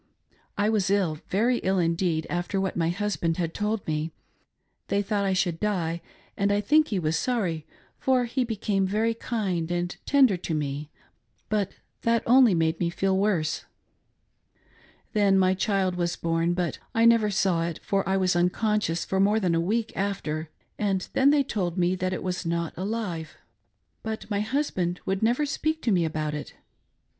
I 0.57 0.67
was 0.67 0.89
ill, 0.89 1.19
very 1.29 1.57
ill 1.59 1.77
indeed, 1.77 2.25
after 2.27 2.59
what 2.59 2.75
my 2.75 2.89
husband 2.89 3.37
had 3.37 3.53
told 3.53 3.85
me. 3.85 4.11
They 4.87 5.03
thought 5.03 5.25
I 5.25 5.33
should 5.33 5.59
die, 5.59 6.01
and 6.35 6.51
I 6.51 6.59
think 6.59 6.87
he 6.87 6.97
was 6.97 7.15
sorry, 7.15 7.67
for 7.99 8.25
he 8.25 8.43
became 8.43 8.87
very 8.87 9.13
kind 9.13 9.69
and 9.69 9.95
tender 10.07 10.37
to 10.37 10.55
me, 10.55 10.89
but 11.49 11.73
that 12.01 12.23
only 12.25 12.55
made 12.55 12.79
me 12.79 12.89
feel 12.89 13.15
worse. 13.15 13.65
Then 15.13 15.37
my 15.37 15.53
child 15.53 15.93
was 15.93 16.15
born, 16.15 16.55
but 16.55 16.79
I 16.95 17.05
never 17.05 17.29
saw 17.29 17.63
it, 17.67 17.79
for 17.83 18.03
I 18.09 18.17
was 18.17 18.35
unconscious 18.35 19.05
for 19.05 19.19
more 19.19 19.39
than 19.39 19.53
a 19.53 19.61
week 19.61 19.95
after, 19.95 20.49
and 20.79 21.07
then 21.13 21.29
they 21.29 21.43
told 21.43 21.77
me 21.77 21.93
that 21.97 22.11
it 22.11 22.23
was 22.23 22.43
not 22.43 22.73
alive, 22.75 23.37
but 24.01 24.27
my 24.31 24.39
hus 24.39 24.71
band 24.71 24.99
would 25.05 25.21
never 25.21 25.45
speak 25.45 25.79
to 25.83 25.91
me' 25.91 26.05
about 26.05 26.33
it. 26.33 26.55